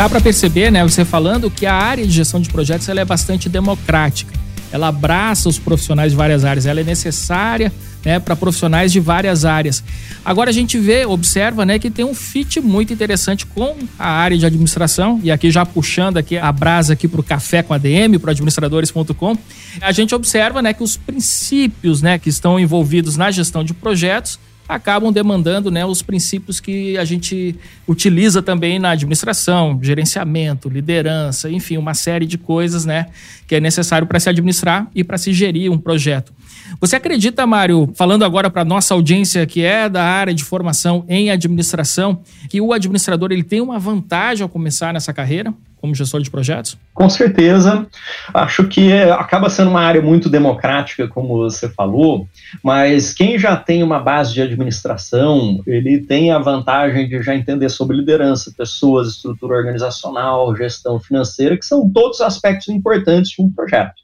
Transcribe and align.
Dá 0.00 0.08
para 0.08 0.18
perceber, 0.18 0.72
né, 0.72 0.82
você 0.82 1.04
falando, 1.04 1.50
que 1.50 1.66
a 1.66 1.74
área 1.74 2.06
de 2.06 2.10
gestão 2.10 2.40
de 2.40 2.48
projetos 2.48 2.88
ela 2.88 3.02
é 3.02 3.04
bastante 3.04 3.50
democrática. 3.50 4.32
Ela 4.72 4.88
abraça 4.88 5.46
os 5.46 5.58
profissionais 5.58 6.12
de 6.12 6.16
várias 6.16 6.42
áreas, 6.42 6.64
ela 6.64 6.80
é 6.80 6.82
necessária 6.82 7.70
né, 8.02 8.18
para 8.18 8.34
profissionais 8.34 8.92
de 8.92 8.98
várias 8.98 9.44
áreas. 9.44 9.84
Agora 10.24 10.48
a 10.48 10.54
gente 10.54 10.78
vê, 10.78 11.04
observa, 11.04 11.66
né, 11.66 11.78
que 11.78 11.90
tem 11.90 12.02
um 12.02 12.14
fit 12.14 12.62
muito 12.62 12.94
interessante 12.94 13.44
com 13.44 13.76
a 13.98 14.08
área 14.08 14.38
de 14.38 14.46
administração 14.46 15.20
e 15.22 15.30
aqui 15.30 15.50
já 15.50 15.66
puxando 15.66 16.16
aqui 16.16 16.38
a 16.38 16.50
brasa 16.50 16.94
aqui 16.94 17.06
para 17.06 17.20
o 17.20 17.22
café 17.22 17.62
com 17.62 17.74
ADM, 17.74 18.18
para 18.18 18.30
administradores.com, 18.30 19.36
a 19.82 19.92
gente 19.92 20.14
observa, 20.14 20.62
né, 20.62 20.72
que 20.72 20.82
os 20.82 20.96
princípios, 20.96 22.00
né, 22.00 22.18
que 22.18 22.30
estão 22.30 22.58
envolvidos 22.58 23.18
na 23.18 23.30
gestão 23.30 23.62
de 23.62 23.74
projetos 23.74 24.38
acabam 24.70 25.12
demandando 25.12 25.68
né, 25.68 25.84
os 25.84 26.00
princípios 26.00 26.60
que 26.60 26.96
a 26.96 27.04
gente 27.04 27.56
utiliza 27.88 28.40
também 28.40 28.78
na 28.78 28.90
administração, 28.90 29.78
gerenciamento, 29.82 30.68
liderança, 30.68 31.50
enfim, 31.50 31.76
uma 31.76 31.92
série 31.92 32.24
de 32.24 32.38
coisas 32.38 32.84
né, 32.84 33.06
que 33.48 33.56
é 33.56 33.60
necessário 33.60 34.06
para 34.06 34.20
se 34.20 34.28
administrar 34.28 34.88
e 34.94 35.02
para 35.02 35.18
se 35.18 35.32
gerir 35.32 35.72
um 35.72 35.78
projeto. 35.78 36.32
Você 36.80 36.94
acredita, 36.94 37.44
Mário, 37.46 37.90
falando 37.96 38.24
agora 38.24 38.48
para 38.48 38.64
nossa 38.64 38.94
audiência 38.94 39.44
que 39.44 39.62
é 39.62 39.88
da 39.88 40.04
área 40.04 40.32
de 40.32 40.44
formação 40.44 41.04
em 41.08 41.30
administração, 41.30 42.22
que 42.48 42.60
o 42.60 42.72
administrador 42.72 43.32
ele 43.32 43.42
tem 43.42 43.60
uma 43.60 43.78
vantagem 43.78 44.44
ao 44.44 44.48
começar 44.48 44.92
nessa 44.92 45.12
carreira? 45.12 45.52
Como 45.80 45.94
gestor 45.94 46.20
de 46.20 46.30
projetos? 46.30 46.76
Com 46.92 47.08
certeza. 47.08 47.86
Acho 48.34 48.68
que 48.68 48.92
é, 48.92 49.10
acaba 49.10 49.48
sendo 49.48 49.70
uma 49.70 49.80
área 49.80 50.02
muito 50.02 50.28
democrática, 50.28 51.08
como 51.08 51.38
você 51.38 51.68
falou, 51.70 52.28
mas 52.62 53.14
quem 53.14 53.38
já 53.38 53.56
tem 53.56 53.82
uma 53.82 53.98
base 53.98 54.34
de 54.34 54.42
administração, 54.42 55.62
ele 55.66 56.00
tem 56.00 56.30
a 56.30 56.38
vantagem 56.38 57.08
de 57.08 57.22
já 57.22 57.34
entender 57.34 57.70
sobre 57.70 57.96
liderança, 57.96 58.52
pessoas, 58.56 59.08
estrutura 59.08 59.56
organizacional, 59.56 60.54
gestão 60.54 61.00
financeira, 61.00 61.56
que 61.56 61.64
são 61.64 61.90
todos 61.90 62.20
aspectos 62.20 62.68
importantes 62.68 63.30
de 63.30 63.42
um 63.42 63.50
projeto. 63.50 64.00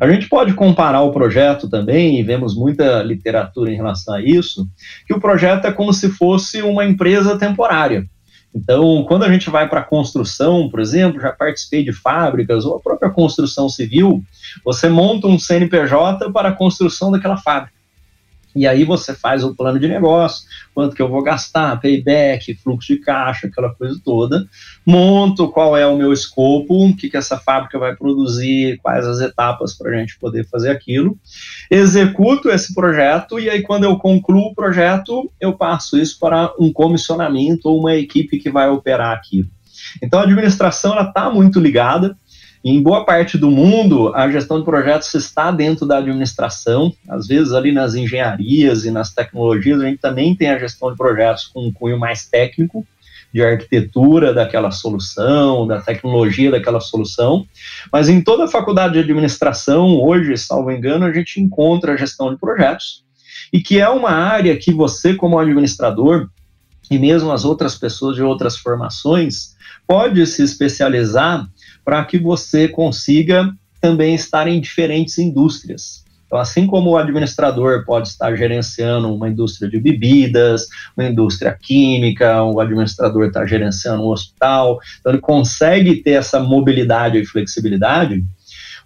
A 0.00 0.08
gente 0.08 0.28
pode 0.28 0.54
comparar 0.54 1.02
o 1.02 1.10
projeto 1.10 1.68
também, 1.68 2.20
e 2.20 2.22
vemos 2.22 2.54
muita 2.54 3.02
literatura 3.02 3.72
em 3.72 3.76
relação 3.76 4.14
a 4.14 4.22
isso, 4.22 4.68
que 5.06 5.12
o 5.12 5.20
projeto 5.20 5.66
é 5.66 5.72
como 5.72 5.92
se 5.92 6.08
fosse 6.10 6.62
uma 6.62 6.84
empresa 6.84 7.36
temporária. 7.36 8.06
Então, 8.54 9.04
quando 9.04 9.24
a 9.24 9.32
gente 9.32 9.48
vai 9.48 9.68
para 9.68 9.80
a 9.80 9.84
construção, 9.84 10.68
por 10.68 10.80
exemplo, 10.80 11.20
já 11.20 11.32
participei 11.32 11.84
de 11.84 11.92
fábricas 11.92 12.64
ou 12.64 12.76
a 12.76 12.80
própria 12.80 13.10
construção 13.10 13.68
civil, 13.68 14.22
você 14.64 14.88
monta 14.88 15.28
um 15.28 15.38
CNPJ 15.38 16.30
para 16.32 16.48
a 16.48 16.52
construção 16.52 17.12
daquela 17.12 17.36
fábrica. 17.36 17.79
E 18.54 18.66
aí 18.66 18.84
você 18.84 19.14
faz 19.14 19.44
o 19.44 19.54
plano 19.54 19.78
de 19.78 19.86
negócio, 19.86 20.44
quanto 20.74 20.94
que 20.94 21.02
eu 21.02 21.08
vou 21.08 21.22
gastar, 21.22 21.80
payback, 21.80 22.54
fluxo 22.54 22.94
de 22.94 23.00
caixa, 23.00 23.46
aquela 23.46 23.72
coisa 23.74 24.00
toda. 24.04 24.44
Monto 24.84 25.48
qual 25.48 25.76
é 25.76 25.86
o 25.86 25.96
meu 25.96 26.12
escopo, 26.12 26.86
o 26.86 26.96
que, 26.96 27.08
que 27.08 27.16
essa 27.16 27.38
fábrica 27.38 27.78
vai 27.78 27.94
produzir, 27.94 28.78
quais 28.82 29.06
as 29.06 29.20
etapas 29.20 29.74
para 29.74 29.90
a 29.90 29.94
gente 29.98 30.18
poder 30.18 30.48
fazer 30.48 30.70
aquilo. 30.70 31.16
Executo 31.70 32.50
esse 32.50 32.74
projeto 32.74 33.38
e 33.38 33.48
aí 33.48 33.62
quando 33.62 33.84
eu 33.84 33.96
concluo 33.96 34.48
o 34.48 34.54
projeto, 34.54 35.30
eu 35.40 35.52
passo 35.52 35.96
isso 35.96 36.18
para 36.18 36.52
um 36.58 36.72
comissionamento 36.72 37.68
ou 37.68 37.80
uma 37.80 37.94
equipe 37.94 38.38
que 38.38 38.50
vai 38.50 38.68
operar 38.68 39.12
aquilo. 39.16 39.48
Então 40.02 40.18
a 40.18 40.24
administração 40.24 41.00
está 41.00 41.30
muito 41.30 41.60
ligada 41.60 42.16
em 42.62 42.82
boa 42.82 43.04
parte 43.04 43.38
do 43.38 43.50
mundo, 43.50 44.14
a 44.14 44.30
gestão 44.30 44.58
de 44.58 44.64
projetos 44.64 45.14
está 45.14 45.50
dentro 45.50 45.86
da 45.86 45.96
administração, 45.96 46.92
às 47.08 47.26
vezes 47.26 47.52
ali 47.52 47.72
nas 47.72 47.94
engenharias 47.94 48.84
e 48.84 48.90
nas 48.90 49.12
tecnologias, 49.14 49.80
a 49.80 49.86
gente 49.86 49.98
também 49.98 50.34
tem 50.34 50.50
a 50.50 50.58
gestão 50.58 50.90
de 50.90 50.96
projetos 50.96 51.46
com 51.46 51.66
um 51.66 51.72
cunho 51.72 51.98
mais 51.98 52.26
técnico, 52.26 52.86
de 53.32 53.42
arquitetura 53.42 54.34
daquela 54.34 54.70
solução, 54.70 55.66
da 55.66 55.80
tecnologia 55.80 56.50
daquela 56.50 56.80
solução, 56.80 57.46
mas 57.92 58.08
em 58.08 58.20
toda 58.20 58.44
a 58.44 58.48
faculdade 58.48 58.94
de 58.94 59.00
administração, 59.00 59.96
hoje, 60.02 60.36
salvo 60.36 60.70
engano, 60.70 61.06
a 61.06 61.12
gente 61.12 61.40
encontra 61.40 61.94
a 61.94 61.96
gestão 61.96 62.30
de 62.30 62.38
projetos, 62.38 63.04
e 63.52 63.60
que 63.60 63.80
é 63.80 63.88
uma 63.88 64.10
área 64.10 64.56
que 64.56 64.72
você, 64.72 65.14
como 65.14 65.38
administrador, 65.38 66.28
e 66.90 66.98
mesmo 66.98 67.30
as 67.30 67.44
outras 67.44 67.76
pessoas 67.76 68.16
de 68.16 68.22
outras 68.22 68.56
formações, 68.56 69.54
pode 69.90 70.24
se 70.24 70.44
especializar 70.44 71.48
para 71.84 72.04
que 72.04 72.16
você 72.16 72.68
consiga 72.68 73.52
também 73.80 74.14
estar 74.14 74.46
em 74.46 74.60
diferentes 74.60 75.18
indústrias. 75.18 76.04
Então, 76.26 76.38
assim 76.38 76.64
como 76.64 76.90
o 76.90 76.96
administrador 76.96 77.84
pode 77.84 78.06
estar 78.06 78.36
gerenciando 78.36 79.12
uma 79.12 79.28
indústria 79.28 79.68
de 79.68 79.80
bebidas, 79.80 80.68
uma 80.96 81.08
indústria 81.08 81.58
química, 81.60 82.40
o 82.44 82.60
administrador 82.60 83.26
está 83.26 83.44
gerenciando 83.44 84.04
um 84.04 84.10
hospital, 84.10 84.78
então 85.00 85.10
ele 85.10 85.20
consegue 85.20 85.96
ter 85.96 86.12
essa 86.12 86.38
mobilidade 86.38 87.18
e 87.18 87.26
flexibilidade, 87.26 88.24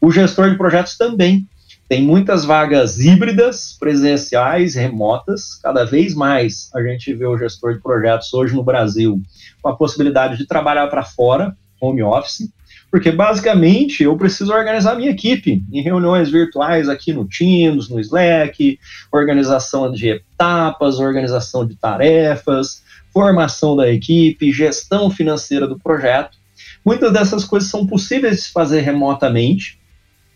o 0.00 0.10
gestor 0.10 0.48
de 0.48 0.56
projetos 0.56 0.96
também. 0.96 1.46
Tem 1.88 2.02
muitas 2.02 2.44
vagas 2.44 2.98
híbridas, 2.98 3.76
presenciais, 3.78 4.74
remotas. 4.74 5.56
Cada 5.62 5.84
vez 5.84 6.14
mais 6.14 6.70
a 6.74 6.82
gente 6.82 7.12
vê 7.12 7.26
o 7.26 7.36
gestor 7.36 7.74
de 7.74 7.80
projetos 7.80 8.32
hoje 8.32 8.54
no 8.54 8.64
Brasil 8.64 9.20
com 9.60 9.68
a 9.68 9.76
possibilidade 9.76 10.38
de 10.38 10.46
trabalhar 10.46 10.86
para 10.88 11.02
fora, 11.02 11.54
home 11.80 12.02
office, 12.02 12.50
porque 12.90 13.10
basicamente 13.10 14.02
eu 14.02 14.16
preciso 14.16 14.52
organizar 14.52 14.94
minha 14.94 15.10
equipe 15.10 15.62
em 15.70 15.82
reuniões 15.82 16.30
virtuais 16.30 16.88
aqui 16.88 17.12
no 17.12 17.26
Teams, 17.26 17.88
no 17.88 18.00
Slack, 18.00 18.78
organização 19.12 19.90
de 19.90 20.08
etapas, 20.08 20.98
organização 20.98 21.66
de 21.66 21.76
tarefas, 21.76 22.82
formação 23.12 23.76
da 23.76 23.90
equipe, 23.90 24.52
gestão 24.52 25.10
financeira 25.10 25.66
do 25.66 25.78
projeto. 25.78 26.38
Muitas 26.84 27.12
dessas 27.12 27.44
coisas 27.44 27.68
são 27.68 27.86
possíveis 27.86 28.36
de 28.36 28.42
se 28.42 28.52
fazer 28.52 28.80
remotamente, 28.80 29.78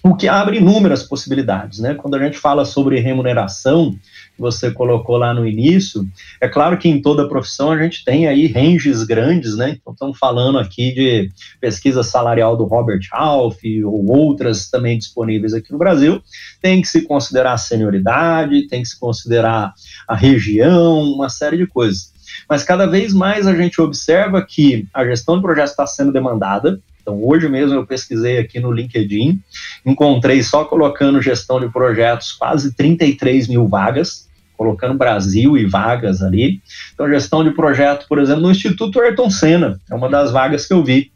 o 0.02 0.14
que 0.14 0.28
abre 0.28 0.58
inúmeras 0.58 1.02
possibilidades, 1.02 1.80
né? 1.80 1.94
Quando 1.94 2.14
a 2.14 2.24
gente 2.24 2.38
fala 2.38 2.64
sobre 2.64 3.00
remuneração, 3.00 3.92
que 3.92 4.40
você 4.40 4.70
colocou 4.70 5.16
lá 5.16 5.34
no 5.34 5.46
início, 5.46 6.06
é 6.40 6.48
claro 6.48 6.78
que 6.78 6.88
em 6.88 7.02
toda 7.02 7.28
profissão 7.28 7.72
a 7.72 7.78
gente 7.78 8.04
tem 8.04 8.28
aí 8.28 8.46
ranges 8.46 9.02
grandes, 9.02 9.56
né? 9.56 9.70
Então 9.70 9.92
estamos 9.92 10.16
falando 10.16 10.58
aqui 10.58 10.94
de 10.94 11.30
pesquisa 11.60 12.04
salarial 12.04 12.56
do 12.56 12.64
Robert 12.64 13.00
Half 13.12 13.58
ou 13.84 14.10
outras 14.10 14.70
também 14.70 14.96
disponíveis 14.96 15.52
aqui 15.52 15.72
no 15.72 15.78
Brasil. 15.78 16.22
Tem 16.62 16.80
que 16.80 16.88
se 16.88 17.02
considerar 17.02 17.54
a 17.54 17.58
senioridade, 17.58 18.68
tem 18.68 18.82
que 18.82 18.88
se 18.88 18.98
considerar 18.98 19.74
a 20.06 20.14
região, 20.14 21.02
uma 21.02 21.28
série 21.28 21.56
de 21.56 21.66
coisas. 21.66 22.12
Mas 22.48 22.62
cada 22.62 22.86
vez 22.86 23.12
mais 23.12 23.46
a 23.46 23.54
gente 23.54 23.80
observa 23.80 24.40
que 24.42 24.86
a 24.94 25.04
gestão 25.04 25.36
de 25.36 25.42
projetos 25.42 25.72
está 25.72 25.86
sendo 25.86 26.12
demandada, 26.12 26.80
então, 27.08 27.24
hoje 27.24 27.48
mesmo 27.48 27.74
eu 27.74 27.86
pesquisei 27.86 28.36
aqui 28.36 28.60
no 28.60 28.70
LinkedIn, 28.70 29.40
encontrei 29.86 30.42
só 30.42 30.66
colocando 30.66 31.22
gestão 31.22 31.58
de 31.58 31.66
projetos 31.70 32.32
quase 32.32 32.74
33 32.74 33.48
mil 33.48 33.66
vagas, 33.66 34.28
colocando 34.58 34.92
Brasil 34.92 35.56
e 35.56 35.64
vagas 35.64 36.20
ali. 36.20 36.60
Então, 36.92 37.08
gestão 37.08 37.42
de 37.42 37.52
projeto, 37.52 38.04
por 38.06 38.18
exemplo, 38.18 38.42
no 38.42 38.50
Instituto 38.50 39.00
Ayrton 39.00 39.30
Senna, 39.30 39.80
é 39.90 39.94
uma 39.94 40.10
das 40.10 40.30
vagas 40.30 40.66
que 40.66 40.74
eu 40.74 40.84
vi. 40.84 41.10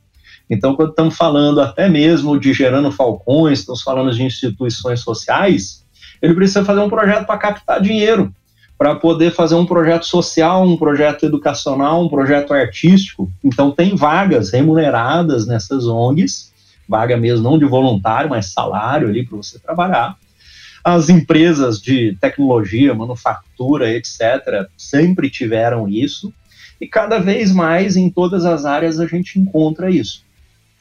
Então, 0.49 0.75
quando 0.75 0.91
estamos 0.91 1.15
falando 1.15 1.61
até 1.61 1.91
mesmo 1.91 2.41
de 2.41 2.55
Gerando 2.55 2.91
Falcões, 2.91 3.59
estamos 3.59 3.83
falando 3.83 4.15
de 4.15 4.23
instituições 4.23 5.01
sociais, 5.01 5.85
ele 6.23 6.33
precisa 6.33 6.65
fazer 6.65 6.81
um 6.81 6.89
projeto 6.89 7.27
para 7.27 7.37
captar 7.37 7.83
dinheiro 7.83 8.35
para 8.79 8.95
poder 8.97 9.33
fazer 9.33 9.55
um 9.55 9.67
projeto 9.67 10.07
social, 10.07 10.65
um 10.65 10.77
projeto 10.77 11.25
educacional, 11.25 12.05
um 12.05 12.09
projeto 12.09 12.53
artístico. 12.53 13.31
Então, 13.45 13.71
tem 13.71 13.95
vagas 13.95 14.51
remuneradas 14.51 15.47
nessas 15.47 15.87
ONGs, 15.87 16.53
vaga 16.89 17.17
mesmo 17.17 17.49
não 17.49 17.59
de 17.59 17.65
voluntário, 17.65 18.29
mas 18.29 18.53
salário 18.53 19.09
ali 19.09 19.25
para 19.25 19.37
você 19.37 19.59
trabalhar. 19.59 20.17
As 20.85 21.09
empresas 21.09 21.81
de 21.81 22.17
tecnologia, 22.21 22.93
manufatura, 22.93 23.89
etc., 23.91 24.67
sempre 24.77 25.31
tiveram 25.31 25.89
isso, 25.89 26.33
e 26.81 26.89
cada 26.89 27.21
vez 27.21 27.53
mais 27.53 27.97
em 27.97 28.11
todas 28.11 28.45
as 28.45 28.65
áreas 28.65 28.99
a 28.99 29.07
gente 29.07 29.39
encontra 29.39 29.89
isso. 29.89 30.25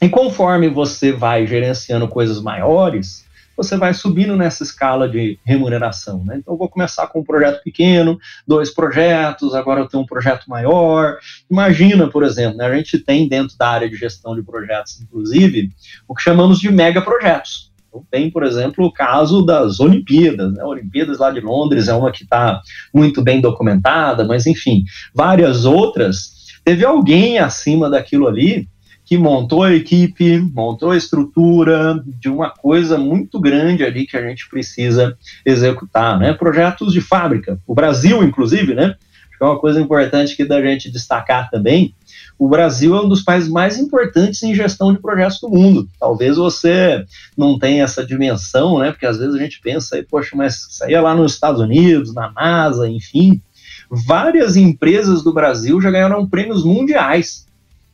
E 0.01 0.09
conforme 0.09 0.67
você 0.67 1.11
vai 1.11 1.45
gerenciando 1.45 2.07
coisas 2.07 2.41
maiores, 2.41 3.23
você 3.55 3.77
vai 3.77 3.93
subindo 3.93 4.35
nessa 4.35 4.63
escala 4.63 5.07
de 5.07 5.39
remuneração. 5.45 6.23
Né? 6.25 6.37
Então, 6.37 6.53
eu 6.53 6.57
vou 6.57 6.69
começar 6.69 7.07
com 7.07 7.19
um 7.19 7.23
projeto 7.23 7.61
pequeno, 7.63 8.17
dois 8.47 8.73
projetos, 8.73 9.53
agora 9.53 9.81
eu 9.81 9.87
tenho 9.87 10.03
um 10.03 10.05
projeto 10.05 10.45
maior. 10.47 11.17
Imagina, 11.49 12.07
por 12.09 12.23
exemplo, 12.23 12.57
né, 12.57 12.65
a 12.65 12.75
gente 12.75 12.99
tem 12.99 13.27
dentro 13.27 13.57
da 13.57 13.69
área 13.69 13.89
de 13.89 13.95
gestão 13.95 14.35
de 14.35 14.43
projetos, 14.43 15.01
inclusive, 15.01 15.69
o 16.07 16.15
que 16.15 16.21
chamamos 16.21 16.59
de 16.59 16.71
mega 16.71 17.01
projetos. 17.01 17.71
Então, 17.91 18.05
tem, 18.09 18.31
por 18.31 18.43
exemplo, 18.43 18.85
o 18.85 18.93
caso 18.93 19.45
das 19.45 19.79
Olimpíadas. 19.79 20.53
Né? 20.53 20.63
Olimpíadas 20.63 21.19
lá 21.19 21.29
de 21.29 21.41
Londres 21.41 21.89
é 21.89 21.93
uma 21.93 22.11
que 22.11 22.23
está 22.23 22.61
muito 22.93 23.21
bem 23.21 23.41
documentada, 23.41 24.23
mas, 24.23 24.47
enfim, 24.47 24.85
várias 25.13 25.65
outras. 25.65 26.41
Teve 26.63 26.85
alguém 26.85 27.37
acima 27.37 27.89
daquilo 27.89 28.27
ali 28.27 28.67
que 29.11 29.17
montou 29.17 29.63
a 29.63 29.73
equipe, 29.73 30.39
montou 30.39 30.91
a 30.91 30.95
estrutura 30.95 32.01
de 32.05 32.29
uma 32.29 32.49
coisa 32.49 32.97
muito 32.97 33.41
grande 33.41 33.83
ali 33.83 34.07
que 34.07 34.15
a 34.15 34.25
gente 34.25 34.47
precisa 34.47 35.17
executar, 35.45 36.17
né? 36.17 36.31
Projetos 36.31 36.93
de 36.93 37.01
fábrica. 37.01 37.59
O 37.67 37.75
Brasil, 37.75 38.23
inclusive, 38.23 38.73
né? 38.73 38.95
Acho 39.29 39.37
que 39.37 39.43
é 39.43 39.45
uma 39.45 39.59
coisa 39.59 39.81
importante 39.81 40.33
que 40.33 40.45
da 40.45 40.61
gente 40.61 40.89
destacar 40.89 41.49
também. 41.49 41.93
o 42.39 42.47
Brasil 42.47 42.95
é 42.95 43.01
um 43.01 43.09
dos 43.09 43.21
países 43.21 43.49
mais 43.49 43.77
importantes 43.77 44.41
em 44.43 44.55
gestão 44.55 44.93
de 44.93 45.01
projetos 45.01 45.41
do 45.41 45.49
mundo. 45.49 45.89
Talvez 45.99 46.37
você 46.37 47.03
não 47.37 47.59
tenha 47.59 47.83
essa 47.83 48.05
dimensão, 48.05 48.79
né? 48.79 48.93
Porque 48.93 49.05
às 49.05 49.17
vezes 49.17 49.35
a 49.35 49.39
gente 49.39 49.59
pensa 49.59 49.97
aí, 49.97 50.03
poxa, 50.03 50.37
mas 50.37 50.55
isso 50.55 50.85
aí 50.85 50.93
é 50.93 51.01
lá 51.01 51.13
nos 51.13 51.33
Estados 51.33 51.59
Unidos, 51.59 52.13
na 52.13 52.31
NASA, 52.31 52.87
enfim. 52.87 53.41
Várias 53.89 54.55
empresas 54.55 55.21
do 55.21 55.33
Brasil 55.33 55.81
já 55.81 55.91
ganharam 55.91 56.25
prêmios 56.25 56.63
mundiais. 56.63 57.50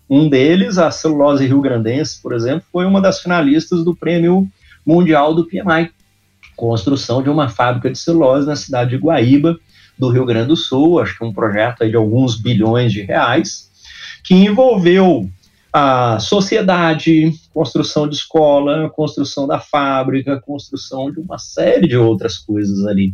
Um 0.09 0.29
deles, 0.29 0.77
a 0.77 0.89
Celulose 0.89 1.45
Rio 1.45 1.61
Grandense, 1.61 2.21
por 2.21 2.33
exemplo, 2.33 2.63
foi 2.71 2.85
uma 2.85 3.01
das 3.01 3.21
finalistas 3.21 3.83
do 3.83 3.95
prêmio 3.95 4.47
mundial 4.85 5.35
do 5.35 5.45
PMI, 5.45 5.91
construção 6.55 7.21
de 7.21 7.29
uma 7.29 7.49
fábrica 7.49 7.91
de 7.91 7.99
celulose 7.99 8.47
na 8.47 8.55
cidade 8.55 8.91
de 8.91 8.97
Guaíba, 8.97 9.59
do 9.97 10.09
Rio 10.09 10.25
Grande 10.25 10.47
do 10.47 10.55
Sul, 10.55 10.99
acho 10.99 11.17
que 11.17 11.25
um 11.25 11.33
projeto 11.33 11.87
de 11.87 11.95
alguns 11.95 12.39
bilhões 12.39 12.93
de 12.93 13.01
reais, 13.01 13.69
que 14.23 14.33
envolveu 14.33 15.29
a 15.79 16.19
sociedade, 16.19 17.31
construção 17.53 18.09
de 18.09 18.15
escola, 18.15 18.89
construção 18.89 19.45
da 19.45 19.59
fábrica, 19.59 20.41
construção 20.41 21.11
de 21.11 21.19
uma 21.19 21.37
série 21.37 21.87
de 21.87 21.95
outras 21.95 22.39
coisas 22.39 22.83
ali. 22.87 23.13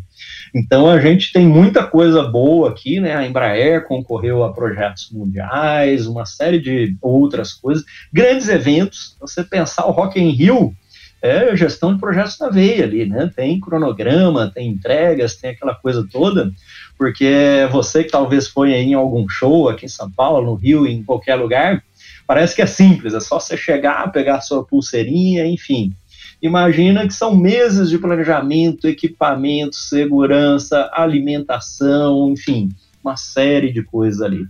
Então 0.56 0.90
a 0.90 0.98
gente 0.98 1.34
tem 1.34 1.46
muita 1.46 1.86
coisa 1.86 2.24
boa 2.24 2.70
aqui, 2.70 3.02
né? 3.02 3.18
A 3.18 3.28
Embraer 3.28 3.86
concorreu 3.86 4.46
a 4.46 4.54
projetos 4.54 5.10
mundiais, 5.12 6.08
uma 6.08 6.26
série 6.26 6.58
de 6.58 6.96
outras 7.02 7.52
coisas, 7.52 7.84
grandes 8.14 8.48
eventos. 8.48 9.18
Você 9.20 9.44
pensar 9.44 9.86
o 9.86 9.92
Rock 9.92 10.18
in 10.18 10.30
Rio 10.30 10.74
é 11.22 11.54
gestão 11.58 11.94
de 11.94 12.00
projetos 12.00 12.40
na 12.40 12.50
veia 12.50 12.86
ali, 12.86 13.06
né? 13.06 13.30
Tem 13.36 13.60
cronograma, 13.60 14.50
tem 14.56 14.70
entregas, 14.70 15.36
tem 15.36 15.50
aquela 15.50 15.76
coisa 15.76 16.08
toda 16.10 16.50
porque 16.98 17.68
você 17.72 18.04
que 18.04 18.12
talvez 18.12 18.48
foi 18.48 18.72
em 18.72 18.94
algum 18.94 19.28
show 19.28 19.68
aqui 19.68 19.86
em 19.86 19.90
São 19.90 20.10
Paulo, 20.10 20.46
no 20.46 20.56
Rio, 20.56 20.88
em 20.88 21.04
qualquer 21.04 21.36
lugar, 21.36 21.84
parece 22.26 22.56
que 22.56 22.62
é 22.62 22.66
simples, 22.66 23.14
é 23.14 23.20
só 23.20 23.40
você 23.40 23.58
chegar, 23.58 24.12
pegar 24.12 24.42
sua 24.42 24.64
pulseirinha, 24.64 25.46
enfim. 25.46 25.94
Imagina 26.42 27.08
que 27.08 27.14
são 27.14 27.36
meses 27.36 27.90
de 27.90 27.98
planejamento, 27.98 28.88
equipamento, 28.88 29.76
segurança, 29.76 30.90
alimentação, 30.94 32.32
enfim, 32.32 32.70
uma 33.04 33.16
série 33.16 33.72
de 33.72 33.82
coisas 33.82 34.22
ali. 34.22 34.46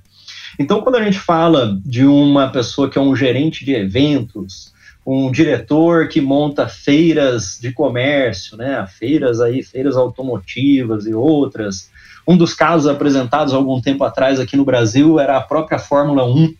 Então, 0.59 0.81
quando 0.81 0.95
a 0.95 1.03
gente 1.03 1.19
fala 1.19 1.79
de 1.85 2.05
uma 2.05 2.49
pessoa 2.49 2.89
que 2.89 2.97
é 2.97 3.01
um 3.01 3.15
gerente 3.15 3.65
de 3.65 3.73
eventos, 3.73 4.73
um 5.05 5.31
diretor 5.31 6.07
que 6.07 6.21
monta 6.21 6.67
feiras 6.67 7.57
de 7.59 7.71
comércio, 7.71 8.55
né, 8.55 8.85
feiras 8.87 9.41
aí, 9.41 9.61
feiras 9.61 9.97
automotivas 9.97 11.05
e 11.05 11.13
outras, 11.13 11.91
um 12.25 12.37
dos 12.37 12.53
casos 12.53 12.87
apresentados 12.87 13.53
algum 13.53 13.81
tempo 13.81 14.03
atrás 14.03 14.39
aqui 14.39 14.55
no 14.55 14.63
Brasil 14.63 15.19
era 15.19 15.37
a 15.37 15.41
própria 15.41 15.77
Fórmula 15.77 16.25
1. 16.25 16.53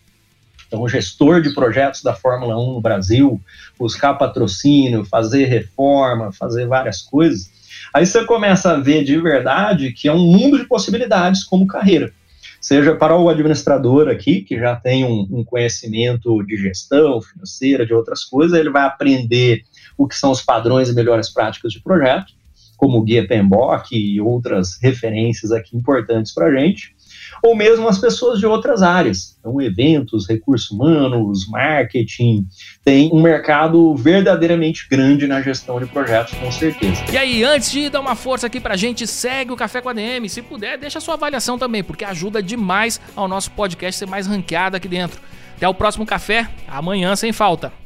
Então, 0.74 0.82
o 0.82 0.88
gestor 0.88 1.40
de 1.40 1.54
projetos 1.54 2.02
da 2.02 2.12
Fórmula 2.12 2.58
1 2.58 2.72
no 2.72 2.80
Brasil, 2.80 3.40
buscar 3.78 4.14
patrocínio, 4.14 5.04
fazer 5.04 5.44
reforma, 5.44 6.32
fazer 6.32 6.66
várias 6.66 7.00
coisas. 7.00 7.48
Aí 7.94 8.04
você 8.04 8.24
começa 8.24 8.72
a 8.72 8.80
ver 8.80 9.04
de 9.04 9.16
verdade 9.20 9.92
que 9.92 10.08
é 10.08 10.12
um 10.12 10.26
mundo 10.26 10.58
de 10.58 10.64
possibilidades 10.64 11.44
como 11.44 11.64
carreira. 11.68 12.12
Seja 12.60 12.96
para 12.96 13.16
o 13.16 13.28
administrador 13.28 14.08
aqui, 14.08 14.40
que 14.40 14.58
já 14.58 14.74
tem 14.74 15.04
um, 15.04 15.28
um 15.30 15.44
conhecimento 15.44 16.42
de 16.44 16.56
gestão 16.56 17.20
financeira, 17.22 17.86
de 17.86 17.94
outras 17.94 18.24
coisas, 18.24 18.58
ele 18.58 18.70
vai 18.70 18.82
aprender 18.82 19.62
o 19.96 20.08
que 20.08 20.16
são 20.16 20.32
os 20.32 20.42
padrões 20.42 20.88
e 20.88 20.94
melhores 20.94 21.32
práticas 21.32 21.72
de 21.72 21.80
projeto 21.80 22.32
como 22.76 22.98
o 22.98 23.02
Guia 23.02 23.26
PMBOK 23.26 23.96
e 23.96 24.20
outras 24.20 24.76
referências 24.82 25.52
aqui 25.52 25.76
importantes 25.76 26.34
para 26.34 26.46
a 26.46 26.54
gente, 26.54 26.94
ou 27.42 27.54
mesmo 27.54 27.88
as 27.88 27.98
pessoas 27.98 28.38
de 28.38 28.46
outras 28.46 28.82
áreas, 28.82 29.36
então 29.38 29.60
eventos, 29.60 30.28
recursos 30.28 30.70
humanos, 30.70 31.46
marketing, 31.48 32.46
tem 32.84 33.10
um 33.12 33.20
mercado 33.22 33.94
verdadeiramente 33.94 34.86
grande 34.90 35.26
na 35.26 35.40
gestão 35.40 35.78
de 35.78 35.86
projetos, 35.86 36.34
com 36.34 36.50
certeza. 36.50 37.02
E 37.12 37.16
aí, 37.16 37.44
antes 37.44 37.70
de 37.70 37.88
dar 37.88 38.00
uma 38.00 38.14
força 38.14 38.46
aqui 38.46 38.60
para 38.60 38.74
a 38.74 38.76
gente, 38.76 39.06
segue 39.06 39.52
o 39.52 39.56
Café 39.56 39.80
com 39.80 39.88
a 39.88 39.92
DM, 39.92 40.28
se 40.28 40.42
puder, 40.42 40.78
deixa 40.78 41.00
sua 41.00 41.14
avaliação 41.14 41.58
também, 41.58 41.82
porque 41.82 42.04
ajuda 42.04 42.42
demais 42.42 43.00
ao 43.14 43.28
nosso 43.28 43.50
podcast 43.50 43.98
ser 43.98 44.06
mais 44.06 44.26
ranqueado 44.26 44.76
aqui 44.76 44.88
dentro. 44.88 45.20
Até 45.56 45.68
o 45.68 45.74
próximo 45.74 46.04
café, 46.04 46.48
amanhã 46.66 47.14
sem 47.14 47.32
falta. 47.32 47.83